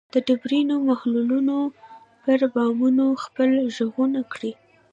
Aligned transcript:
د 0.13 0.15
ډبرینو 0.27 0.75
محلونو 0.87 1.57
پر 2.23 2.39
بامونو 2.53 3.05
خپل 3.23 3.49
ږغونه 3.75 4.21
کري 4.33 4.51